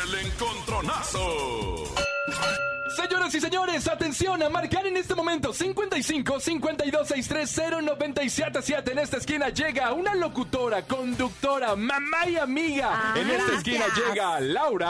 [0.04, 1.94] El encontronazo.
[2.96, 8.92] Señoras y señores, atención a marcar en este momento 55 52 630 977.
[8.92, 12.90] En esta esquina llega una locutora, conductora, mamá y amiga.
[12.92, 13.58] Ah, en esta gracias.
[13.58, 14.88] esquina llega Laura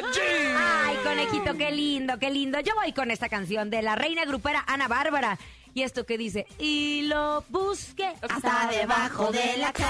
[0.00, 0.56] G.
[0.56, 2.58] Ay, conejito, qué lindo, qué lindo.
[2.60, 5.38] Yo voy con esta canción de la reina grupera Ana Bárbara.
[5.74, 9.86] Y esto que dice, y lo busqué Hasta debajo de la cama.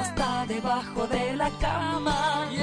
[0.00, 2.56] hasta debajo de la cama y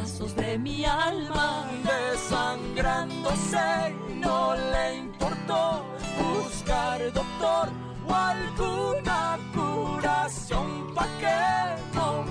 [0.00, 3.94] pedazos de mi alma desangrándose.
[4.16, 5.84] No le importó
[6.18, 7.68] buscar doctor
[8.08, 12.24] o alguna curación pa' que no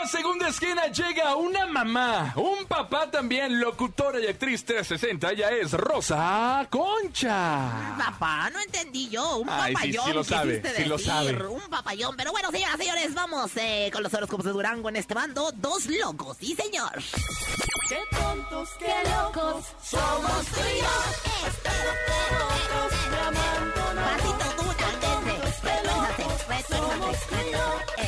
[0.00, 5.32] la segunda esquina llega una mamá, un papá también, locutora y actriz 360.
[5.32, 7.96] Ella es Rosa Concha.
[7.98, 9.38] Papá, no entendí yo.
[9.38, 10.04] Un Ay, sí, papayón.
[10.06, 11.46] sí lo sabe, quisiste sí lo decir, sabe.
[11.48, 12.16] Un papayón.
[12.16, 15.50] Pero bueno, señoras y señores, vamos eh, con los horóscopos de Durango en este bando.
[15.52, 16.92] Dos locos, sí, señor.
[17.88, 21.58] Qué tontos, qué locos somos tú y yo.
[22.38, 24.18] Otros me abandonaron.
[24.18, 24.57] Pasito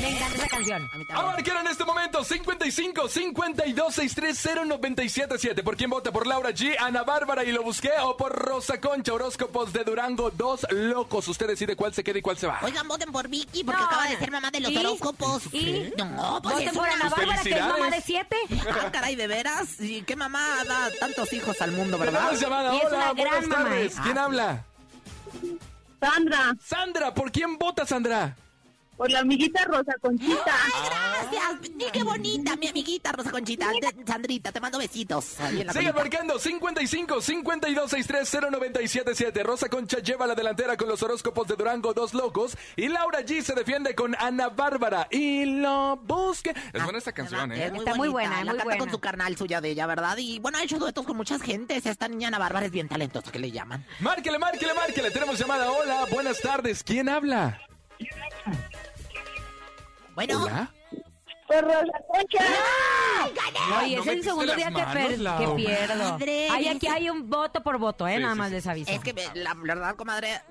[0.01, 0.91] Me encanta esa canción.
[0.93, 1.27] A mí A también.
[1.27, 5.63] marcar en este momento 55 52 630 977.
[5.63, 6.13] ¿Por quién vota?
[6.13, 7.91] ¿Por Laura G, Ana Bárbara y lo busqué?
[8.03, 9.13] ¿O por Rosa Concha?
[9.13, 11.27] Horóscopos de Durango, dos locos.
[11.29, 12.59] Usted decide cuál se queda y cuál se va.
[12.63, 14.77] Oigan, voten por Vicky porque No, acaba de ser mamá de los ¿y?
[14.79, 15.43] horóscopos.
[15.55, 15.93] ¿Y?
[15.97, 16.89] No, pues Voten por.
[16.89, 18.37] Ana Bárbara, que es mamá de siete.
[18.71, 19.81] Ah, caray, ¿de veras?
[19.81, 22.21] ¿Y qué mamá da tantos hijos al mundo, verdad?
[22.21, 22.73] Tenemos llamada.
[22.75, 23.97] Hola, una buenas mamá, tardes.
[23.97, 24.01] ¿eh?
[24.03, 24.65] ¿Quién Ah, habla?
[26.01, 28.35] Sandra, Sandra, ¿por quién vota, Sandra?
[29.01, 30.45] Por la amiguita Rosa Conchita.
[30.45, 31.71] Ay, gracias.
[31.75, 33.71] Ni qué bonita, mi amiguita Rosa Conchita.
[34.07, 35.41] Sandrita, te mando besitos.
[35.41, 36.03] Ahí en la Sigue colita.
[36.19, 39.43] marcando 55 52 630 977.
[39.43, 42.59] Rosa Concha lleva la delantera con los horóscopos de Durango, dos locos.
[42.77, 45.09] Y Laura G se defiende con Ana Bárbara.
[45.11, 46.53] Y lo busque.
[46.71, 47.71] Es buena esta canción, Es ¿eh?
[47.71, 48.79] muy Está muy buena, La muy canta buena.
[48.81, 50.19] con su carnal suya de ella, ¿verdad?
[50.19, 51.87] Y bueno, ha hecho duetos con muchas gentes.
[51.87, 53.83] Esta niña Ana Bárbara es bien talentosa, que le llaman.
[54.01, 55.11] Márquele, márquele, márquele.
[55.11, 55.71] Tenemos llamada.
[55.73, 56.83] Hola, buenas tardes.
[56.85, 57.63] ¿Quién habla?
[60.27, 60.71] Bueno, Hola.
[61.49, 62.45] Por Rosa Concha.
[63.83, 65.97] Oye, no es el segundo día que, per- que pierdo.
[66.13, 68.17] Madre, Ay, aquí hay un voto por voto, ¿eh?
[68.17, 68.55] Sí, Nada sí, más sí.
[68.55, 68.91] les aviso.
[68.93, 70.43] es que me- la verdad, comadre,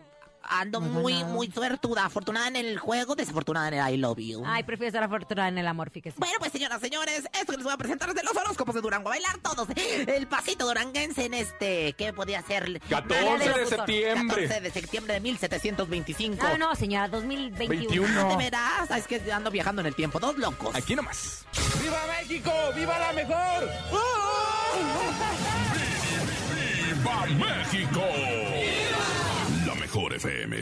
[0.43, 2.05] ando muy, muy suertuda.
[2.05, 4.43] Afortunada en el juego, desafortunada en el I love you.
[4.45, 6.17] Ay, prefiero estar afortunada en el amor, fíjese.
[6.19, 8.81] Bueno, pues señoras, señores, esto que les voy a presentar es de los horóscopos de
[8.81, 9.09] Durango.
[9.09, 9.67] A bailar todos.
[9.75, 12.79] El pasito duranguense en este, ¿qué podía ser?
[12.89, 14.43] 14 de septiembre.
[14.47, 16.43] 14 de septiembre de 1725.
[16.43, 17.79] No, no, señora, 2021.
[17.79, 18.29] 21.
[18.29, 18.91] ¿De veras?
[18.91, 20.19] Es que ando viajando en el tiempo.
[20.19, 20.75] Dos locos.
[20.75, 21.45] Aquí nomás.
[21.81, 22.51] ¡Viva México!
[22.75, 23.69] ¡Viva la mejor!
[26.95, 28.48] ¡Viva México!
[29.91, 30.55] Mejor FM.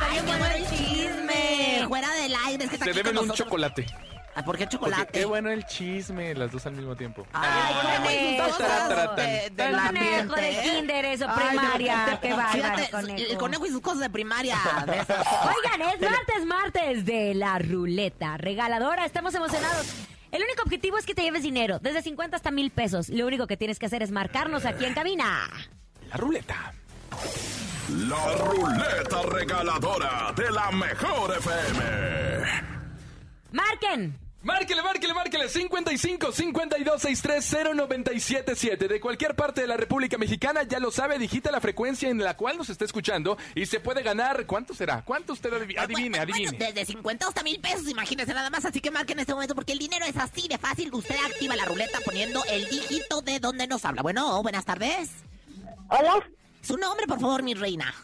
[0.00, 1.84] ¡Ay, qué bueno el chisme!
[1.86, 3.46] Fuera del aire, es que está aquí deben con un nosotros.
[3.46, 3.86] chocolate.
[4.34, 5.12] Ah, ¿Por qué Porque chocolate?
[5.12, 7.24] qué bueno el chisme, las dos al mismo tiempo.
[7.32, 9.16] Ay, cosas Taratatan.
[9.16, 10.62] de- del Conejo ambiente, de ¿eh?
[10.74, 12.18] kinder, eso, Ay, de primaria.
[12.20, 13.30] Qué bárbaro, fíjate, conejo.
[13.30, 14.56] El conejo y sus cosas de primaria.
[14.86, 15.24] de esas.
[15.56, 19.04] Oigan, es martes, martes de la ruleta regaladora.
[19.04, 19.86] Estamos emocionados.
[20.32, 23.08] El único objetivo es que te lleves dinero, desde 50 hasta mil pesos.
[23.10, 25.48] Lo único que tienes que hacer es marcarnos aquí en cabina.
[26.10, 26.72] La ruleta.
[27.90, 32.44] La ruleta regaladora de la mejor FM.
[33.52, 34.18] ¡Marquen!
[34.40, 37.44] Márquele, márquele, márquele 55 52 63
[37.74, 42.22] 0977 de cualquier parte de la República Mexicana, ya lo sabe, digita la frecuencia en
[42.22, 45.02] la cual nos está escuchando y se puede ganar, ¿cuánto será?
[45.04, 46.56] ¿Cuánto usted adiv- adivine, Bueno, adivine?
[46.56, 48.64] desde 50 hasta mil pesos, imagínense nada más.
[48.64, 50.94] Así que marquen en este momento porque el dinero es así de fácil.
[50.94, 54.02] Usted activa la ruleta poniendo el dígito de donde nos habla.
[54.02, 55.10] Bueno, buenas tardes.
[55.88, 56.22] Hola,
[56.68, 57.94] Su nombre, por favor, mi reina.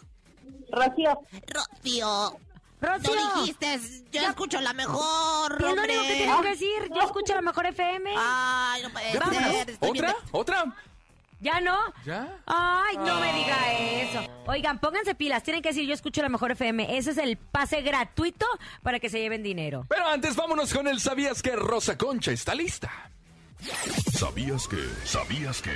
[0.73, 1.21] Rocío.
[1.47, 2.37] Rocío.
[2.81, 3.15] ¡Rocío!
[3.15, 3.79] No dijiste,
[4.11, 6.91] yo escucho la mejor, ¿Qué es lo único que tienes que decir?
[6.95, 8.15] Yo escucho la mejor FM.
[8.17, 9.43] Ay, no puede Vámonos.
[9.53, 9.71] ser.
[9.71, 10.13] estoy ¿Otra?
[10.13, 10.77] bien- ¿Otra?
[11.41, 11.77] ¿Ya no?
[12.07, 12.39] ¿Ya?
[12.47, 14.21] Ay, no me diga eso.
[14.47, 15.43] Oigan, pónganse pilas.
[15.43, 16.97] Tienen que decir yo escucho la mejor FM.
[16.97, 18.47] Ese es el pase gratuito
[18.83, 19.85] para que se lleven dinero.
[19.91, 22.91] Pero antes vámonos con el ¿Sabías que Rosa Concha está lista?
[24.13, 24.77] ¿Sabías que?
[25.05, 25.71] ¿Sabías que?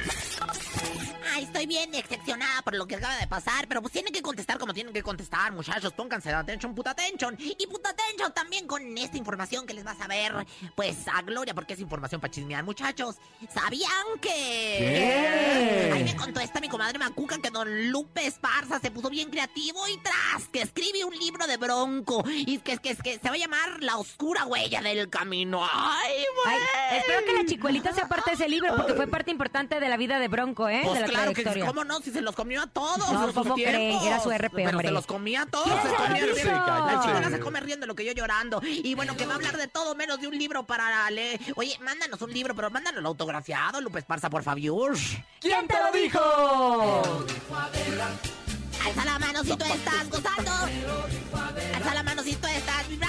[1.33, 4.59] Ay, estoy bien decepcionada por lo que acaba de pasar, pero pues tienen que contestar
[4.59, 5.93] como tienen que contestar, muchachos.
[5.93, 7.37] Pónganse atención, puta atención.
[7.39, 10.35] Y puta atención también con esta información que les vas a ver,
[10.75, 13.17] pues a gloria, porque es información para chismear, muchachos.
[13.53, 14.29] ¿Sabían que...?
[14.29, 15.91] ¿Qué?
[15.95, 19.87] Ay, me contó esta mi comadre Macuca que don Lupe Esparza se puso bien creativo
[19.89, 23.39] y tras que escribe un libro de bronco y que, que, que se va a
[23.39, 25.67] llamar La Oscura Huella del Camino.
[25.71, 26.99] Ay, güey.
[26.99, 29.97] Espero que la chicuelita sea parte de ese libro porque fue parte importante de la
[29.97, 30.81] vida de Bronco, ¿eh?
[30.85, 31.67] Pues de la claro que sí, trayectoria.
[31.67, 33.13] cómo no, si se los comió a todos.
[33.13, 33.97] No, ¿cómo cree?
[34.07, 34.89] Era su RP, Pero hombre.
[34.89, 35.67] se los comía a todos.
[35.69, 36.67] ¿Quién se comía riendo.
[36.67, 38.61] La chingona se come riendo lo que yo llorando.
[38.65, 41.41] Y bueno, que va a hablar de todo menos de un libro para leer.
[41.57, 44.97] Oye, mándanos un libro, pero mándanos autografiado, Lupe Esparza, por favor.
[45.41, 46.21] ¿Quién te lo dijo?
[48.85, 50.51] Alza la mano si tú estás gozando.
[51.77, 53.08] Alza la mano si tú estás vibrando.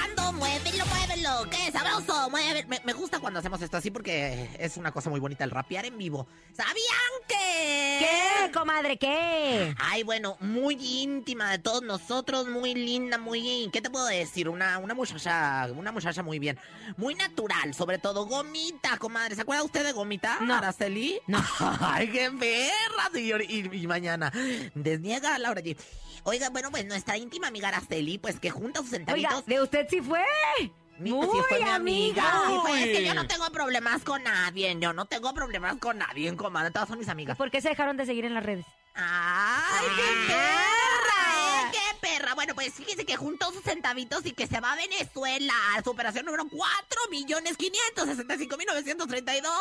[1.50, 2.30] ¡Qué sabroso!
[2.30, 2.66] Mueve.
[2.68, 5.86] Me, me gusta cuando hacemos esto así porque es una cosa muy bonita el rapear
[5.86, 6.28] en vivo.
[6.54, 6.76] ¿Sabían
[7.28, 7.98] que...?
[8.00, 8.98] ¿Qué, comadre?
[8.98, 9.76] ¿Qué?
[9.78, 13.70] Ay, bueno, muy íntima de todos nosotros, muy linda, muy...
[13.72, 14.50] ¿Qué te puedo decir?
[14.50, 16.58] Una, una muchacha, una muchacha muy bien.
[16.98, 19.36] Muy natural, sobre todo Gomita, comadre.
[19.36, 20.56] ¿Se acuerda usted de Gomita, No.
[20.56, 21.20] Araceli?
[21.28, 21.44] No.
[21.80, 23.42] Ay, qué perra, señor.
[23.44, 24.32] Y, y mañana,
[24.74, 25.78] desniega a Laura G.
[26.24, 29.34] Oiga, bueno, pues nuestra íntima amiga Araceli, pues que junta sus centavitos...
[29.34, 30.24] Oiga, de usted sí fue.
[31.00, 32.24] Muy sí fue mi amiga.
[32.48, 32.84] Sí fue.
[32.84, 34.76] Es que yo no tengo problemas con nadie.
[34.80, 36.72] Yo no tengo problemas con nadie, comadre.
[36.72, 37.38] Todas son mis amigas.
[37.38, 38.66] ¿Por qué se dejaron de seguir en las redes?
[38.96, 41.39] ¡Ay, qué perra!
[41.72, 42.34] ¡Qué perra!
[42.36, 45.54] Bueno, pues fíjese que juntó sus centavitos y que se va a Venezuela.
[45.84, 49.52] Su operación número 4 millones 565 mil 932.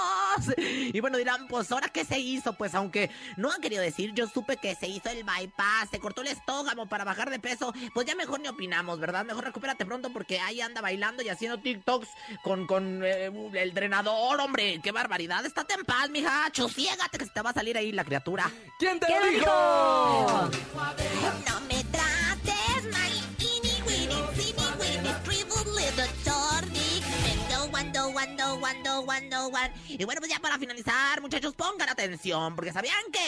[0.92, 2.54] Y bueno, dirán, pues, ¿ahora qué se hizo?
[2.54, 6.22] Pues, aunque no han querido decir, yo supe que se hizo el bypass, se cortó
[6.22, 7.72] el estómago para bajar de peso.
[7.94, 9.24] Pues ya mejor ni opinamos, ¿verdad?
[9.24, 12.08] Mejor recupérate pronto porque ahí anda bailando y haciendo TikToks
[12.42, 14.80] con, con eh, el drenador, hombre.
[14.82, 15.44] ¡Qué barbaridad!
[15.44, 16.50] Estate en paz, mija.
[16.52, 18.50] Chosiégate que se te va a salir ahí la criatura.
[18.78, 20.50] ¿Quién te ¿Qué lo lo dijo?
[20.50, 20.50] dijo?
[21.48, 21.77] No me
[29.02, 29.72] wando, wando, wan.
[29.88, 33.18] Y bueno, pues ya para finalizar, muchachos, pongan atención, porque ¿sabían que?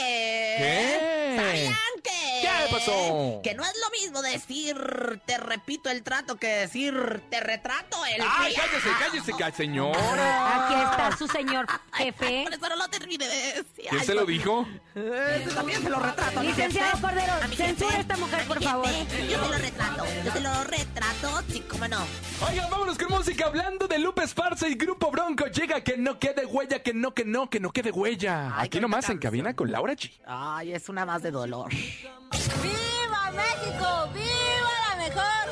[0.58, 1.34] ¿Qué?
[1.36, 2.40] ¿Sabían que?
[2.42, 3.40] ¿Qué pasó?
[3.42, 8.22] Que no es lo mismo decir te repito el trato que decir te retrato el
[8.22, 8.70] ¡Ay, criado.
[8.98, 10.66] cállese, cállese, señora!
[10.66, 12.44] Aquí está su señor jefe.
[12.44, 13.86] Por eso no lo terminé de decir.
[13.88, 14.66] ¿Quién se lo dijo?
[14.94, 16.42] Ese también se lo retrato.
[16.42, 17.00] Licenciado.
[17.00, 18.88] Cordero, censura a esta mujer, por favor.
[19.28, 20.04] Yo se lo retrato.
[20.24, 22.04] Yo se lo retrato, sí, cómo no.
[22.48, 23.46] Oigan, vámonos con música.
[23.46, 27.24] Hablando de Lupe Esparza y Grupo Bronco, llega que no quede huella, que no, que
[27.24, 28.56] no, que no quede huella.
[28.56, 30.10] Ay, Aquí nomás en cabina con Laura G.
[30.26, 31.70] Ay, es una más de dolor.
[31.70, 34.08] ¡Viva México!
[34.14, 35.44] ¡Viva la mejor!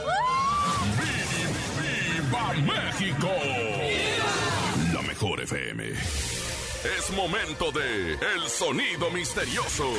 [2.25, 3.31] ¡Viva México!
[4.95, 5.91] La mejor FM.
[5.91, 9.93] Es momento de El Sonido Misterioso.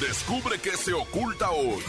[0.00, 1.82] Descubre qué se oculta hoy.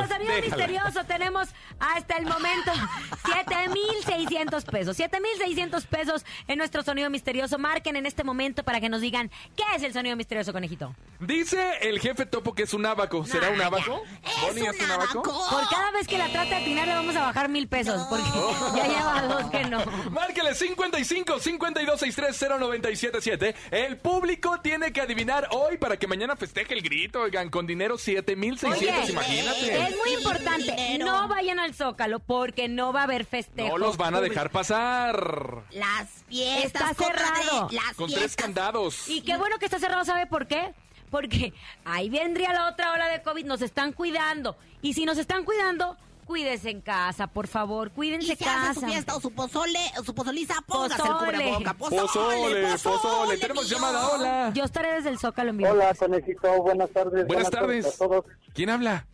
[0.00, 0.56] Bueno, Déjala, nuestro sonido déjala.
[0.56, 2.72] misterioso tenemos hasta el momento
[3.24, 4.96] 7,600 pesos.
[4.96, 7.58] 7,600 pesos en nuestro sonido misterioso.
[7.58, 10.94] Marquen en este momento para que nos digan qué es el sonido misterioso, conejito.
[11.20, 13.24] Dice el jefe Topo que es un abaco.
[13.26, 14.02] ¿Será un abaco?
[14.24, 14.42] ya.
[14.46, 15.22] ¿Bonnie Es un abaco.
[15.22, 18.06] Por cada vez que la trate de atinar le vamos a bajar mil pesos.
[18.08, 18.24] Porque
[18.76, 19.84] ya lleva dos que no.
[20.10, 23.54] Márquele 55 52 63 0977.
[23.70, 27.98] El público tiene que adivinar hoy para que mañana festeje el grito, oigan, con dinero
[27.98, 29.89] 7600, Oye, imagínate.
[29.90, 31.06] Es muy importante, dinero.
[31.06, 33.68] no vayan al Zócalo porque no va a haber festejo.
[33.70, 35.64] No los van a dejar pasar.
[35.72, 37.68] Las fiestas, Está cerrado.
[37.70, 39.08] las Con tres candados.
[39.08, 40.72] Y qué bueno que está cerrado, ¿sabe por qué?
[41.10, 41.52] Porque
[41.84, 44.56] ahí vendría la otra ola de COVID, nos están cuidando.
[44.80, 48.80] Y si nos están cuidando, cuídense en casa, por favor, cuídense en si hace su
[48.80, 48.86] casa.
[48.86, 51.32] fiesta o su pozole o su pozoliza, póngase el Pozole.
[51.32, 51.74] cubreboca.
[51.74, 53.36] Pozole, Pozole, pozole.
[53.38, 53.74] Tenemos niño.
[53.76, 54.52] llamada, hola.
[54.54, 55.70] Yo estaré desde el Zócalo en vivo.
[55.70, 57.26] Hola, conejito, buenas tardes.
[57.26, 57.86] Buenas tardes.
[57.86, 58.24] a todos.
[58.54, 59.04] ¿Quién habla?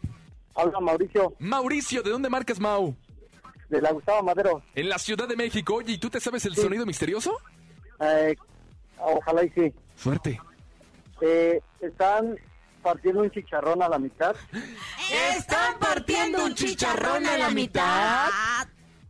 [0.57, 2.95] Habla Mauricio, Mauricio, ¿de dónde marcas, Mau?
[3.69, 4.63] de la Gustavo Madero.
[4.75, 5.75] En la Ciudad de México.
[5.75, 7.37] Oye, ¿y tú te sabes el sonido misterioso?
[8.01, 8.37] Eh,
[8.99, 9.73] ojalá y sí.
[9.97, 10.41] Suerte.
[11.21, 12.37] Eh, están
[12.83, 14.37] partiendo un chicharrón a la mitad.
[15.37, 18.69] ¿Están partiendo un chicharrón a la mitad?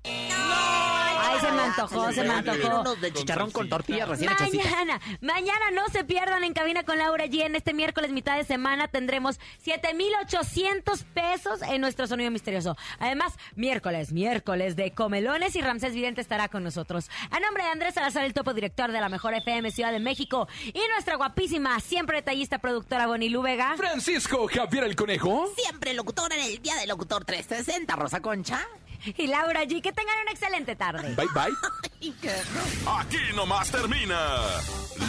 [0.09, 2.81] Ay, se me antojó, se me antojó.
[2.81, 4.53] Unos de chicharrón con tortillas recién hechas.
[4.53, 7.43] Mañana, mañana no se pierdan en Cabina con Laura G.
[7.45, 12.77] En este miércoles, mitad de semana, tendremos 7,800 pesos en nuestro sonido misterioso.
[12.99, 17.11] Además, miércoles, miércoles de comelones y Ramsés Vidente estará con nosotros.
[17.31, 20.49] A nombre de Andrés Salazar, el topo director de la Mejor FM Ciudad de México
[20.67, 23.75] y nuestra guapísima, siempre detallista productora Bonilú Vega.
[23.77, 25.53] Francisco Javier el Conejo.
[25.57, 28.67] Siempre locutor en el día del locutor 360, Rosa Concha.
[29.19, 29.83] Y Laura G.
[29.83, 31.15] Que tengan una excelente tarde.
[31.15, 31.53] Bye, bye.
[32.99, 34.19] Aquí nomás termina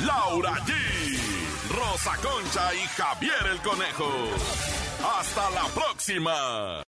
[0.05, 0.73] Laura G,
[1.69, 4.09] Rosa Concha y Javier el Conejo.
[5.19, 6.87] Hasta la próxima.